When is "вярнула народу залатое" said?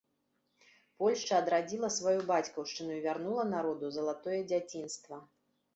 3.07-4.39